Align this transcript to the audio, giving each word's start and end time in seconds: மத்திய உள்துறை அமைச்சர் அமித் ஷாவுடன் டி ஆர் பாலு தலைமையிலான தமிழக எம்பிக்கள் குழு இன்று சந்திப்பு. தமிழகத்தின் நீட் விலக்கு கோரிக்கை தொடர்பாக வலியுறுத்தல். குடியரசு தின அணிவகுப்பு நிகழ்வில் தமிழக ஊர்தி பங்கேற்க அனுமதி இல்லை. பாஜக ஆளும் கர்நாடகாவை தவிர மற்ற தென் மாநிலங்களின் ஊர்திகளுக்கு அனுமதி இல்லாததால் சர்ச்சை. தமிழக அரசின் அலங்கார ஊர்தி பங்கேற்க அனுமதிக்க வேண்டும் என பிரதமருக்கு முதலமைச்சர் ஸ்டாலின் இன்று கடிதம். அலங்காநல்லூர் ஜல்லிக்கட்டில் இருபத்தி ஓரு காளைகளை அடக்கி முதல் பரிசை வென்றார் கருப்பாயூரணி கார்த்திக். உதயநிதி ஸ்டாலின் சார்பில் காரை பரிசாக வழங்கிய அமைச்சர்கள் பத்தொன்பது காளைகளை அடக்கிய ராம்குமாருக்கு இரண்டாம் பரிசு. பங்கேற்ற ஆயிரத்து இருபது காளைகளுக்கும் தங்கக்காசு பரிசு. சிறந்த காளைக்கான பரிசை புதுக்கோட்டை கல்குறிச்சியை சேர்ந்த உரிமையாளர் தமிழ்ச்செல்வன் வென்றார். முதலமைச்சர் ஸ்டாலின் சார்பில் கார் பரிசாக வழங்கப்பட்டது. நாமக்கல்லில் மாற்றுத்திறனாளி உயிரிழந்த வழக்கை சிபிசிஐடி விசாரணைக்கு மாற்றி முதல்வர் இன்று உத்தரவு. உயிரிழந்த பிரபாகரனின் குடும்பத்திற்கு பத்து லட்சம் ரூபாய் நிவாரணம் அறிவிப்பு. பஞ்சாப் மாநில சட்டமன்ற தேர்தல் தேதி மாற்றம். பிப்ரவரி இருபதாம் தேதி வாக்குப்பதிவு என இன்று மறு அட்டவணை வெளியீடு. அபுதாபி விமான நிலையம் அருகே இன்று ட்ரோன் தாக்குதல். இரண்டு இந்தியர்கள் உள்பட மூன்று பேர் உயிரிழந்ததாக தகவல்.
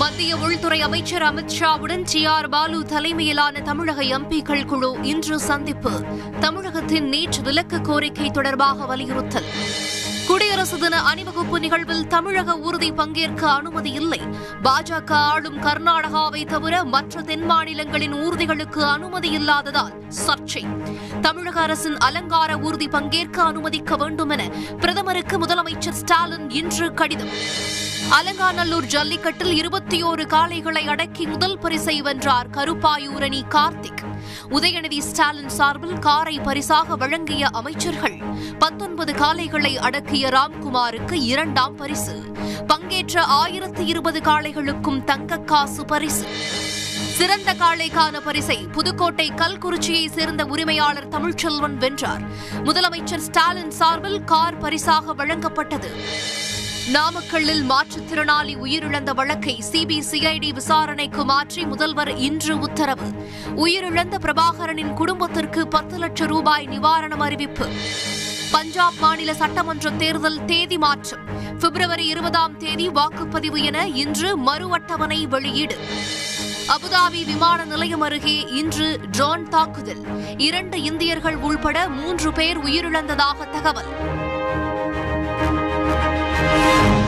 மத்திய 0.00 0.36
உள்துறை 0.36 0.80
அமைச்சர் 0.80 1.22
அமித் 1.22 1.50
ஷாவுடன் 1.60 2.04
டி 2.12 2.24
ஆர் 2.24 2.48
பாலு 2.48 2.84
தலைமையிலான 2.84 3.60
தமிழக 3.60 4.02
எம்பிக்கள் 4.02 4.66
குழு 4.66 4.98
இன்று 5.02 5.38
சந்திப்பு. 5.38 5.90
தமிழகத்தின் 6.40 7.10
நீட் 7.10 7.42
விலக்கு 7.42 7.80
கோரிக்கை 7.80 8.30
தொடர்பாக 8.30 8.84
வலியுறுத்தல். 8.84 9.44
குடியரசு 10.26 10.78
தின 10.78 11.02
அணிவகுப்பு 11.02 11.60
நிகழ்வில் 11.60 12.06
தமிழக 12.06 12.58
ஊர்தி 12.58 12.92
பங்கேற்க 12.92 13.50
அனுமதி 13.50 13.90
இல்லை. 13.90 14.20
பாஜக 14.62 15.10
ஆளும் 15.10 15.62
கர்நாடகாவை 15.62 16.46
தவிர 16.46 16.84
மற்ற 16.84 17.22
தென் 17.22 17.44
மாநிலங்களின் 17.44 18.14
ஊர்திகளுக்கு 18.14 18.80
அனுமதி 18.80 19.30
இல்லாததால் 19.30 19.92
சர்ச்சை. 20.26 20.64
தமிழக 21.20 21.60
அரசின் 21.60 21.98
அலங்கார 21.98 22.58
ஊர்தி 22.58 22.88
பங்கேற்க 22.88 23.42
அனுமதிக்க 23.42 23.96
வேண்டும் 23.96 24.28
என 24.28 24.48
பிரதமருக்கு 24.80 25.38
முதலமைச்சர் 25.38 26.00
ஸ்டாலின் 26.02 26.50
இன்று 26.50 26.94
கடிதம். 26.94 27.34
அலங்காநல்லூர் 28.10 28.84
ஜல்லிக்கட்டில் 28.84 29.52
இருபத்தி 29.52 30.04
ஓரு 30.04 30.24
காளைகளை 30.26 30.86
அடக்கி 30.86 31.26
முதல் 31.26 31.58
பரிசை 31.58 32.02
வென்றார் 32.02 32.50
கருப்பாயூரணி 32.50 33.42
கார்த்திக். 33.48 34.02
உதயநிதி 34.50 34.98
ஸ்டாலின் 34.98 35.48
சார்பில் 35.48 35.98
காரை 35.98 36.40
பரிசாக 36.40 36.96
வழங்கிய 36.96 37.46
அமைச்சர்கள் 37.46 38.18
பத்தொன்பது 38.58 39.12
காளைகளை 39.12 39.76
அடக்கிய 39.76 40.28
ராம்குமாருக்கு 40.28 41.12
இரண்டாம் 41.12 41.76
பரிசு. 41.76 42.32
பங்கேற்ற 42.66 43.22
ஆயிரத்து 43.22 43.86
இருபது 43.86 44.20
காளைகளுக்கும் 44.20 45.04
தங்கக்காசு 45.06 45.86
பரிசு. 45.86 46.26
சிறந்த 47.18 47.54
காளைக்கான 47.54 48.20
பரிசை 48.20 48.56
புதுக்கோட்டை 48.56 49.32
கல்குறிச்சியை 49.36 50.06
சேர்ந்த 50.06 50.44
உரிமையாளர் 50.44 51.08
தமிழ்ச்செல்வன் 51.08 51.76
வென்றார். 51.76 52.22
முதலமைச்சர் 52.64 53.26
ஸ்டாலின் 53.28 53.70
சார்பில் 53.70 54.24
கார் 54.24 54.58
பரிசாக 54.58 55.14
வழங்கப்பட்டது. 55.14 55.90
நாமக்கல்லில் 56.88 57.70
மாற்றுத்திறனாளி 57.70 58.56
உயிரிழந்த 58.56 59.14
வழக்கை 59.14 59.64
சிபிசிஐடி 59.72 60.52
விசாரணைக்கு 60.52 61.24
மாற்றி 61.24 61.64
முதல்வர் 61.64 62.16
இன்று 62.16 62.58
உத்தரவு. 62.58 63.06
உயிரிழந்த 63.56 64.18
பிரபாகரனின் 64.18 64.94
குடும்பத்திற்கு 64.94 65.68
பத்து 65.68 65.98
லட்சம் 65.98 66.26
ரூபாய் 66.26 66.68
நிவாரணம் 66.68 67.20
அறிவிப்பு. 67.20 67.66
பஞ்சாப் 68.50 68.92
மாநில 69.00 69.34
சட்டமன்ற 69.34 69.90
தேர்தல் 69.90 70.44
தேதி 70.44 70.78
மாற்றம். 70.78 71.20
பிப்ரவரி 71.58 72.06
இருபதாம் 72.06 72.56
தேதி 72.56 72.88
வாக்குப்பதிவு 72.88 73.62
என 73.62 73.86
இன்று 73.86 74.36
மறு 74.36 74.72
அட்டவணை 74.72 75.26
வெளியீடு. 75.26 75.78
அபுதாபி 76.68 77.24
விமான 77.24 77.64
நிலையம் 77.64 78.00
அருகே 78.00 78.46
இன்று 78.48 79.00
ட்ரோன் 79.10 79.48
தாக்குதல். 79.48 80.36
இரண்டு 80.36 80.82
இந்தியர்கள் 80.82 81.36
உள்பட 81.36 81.88
மூன்று 81.88 82.32
பேர் 82.32 82.58
உயிரிழந்ததாக 82.58 83.50
தகவல். 83.50 84.29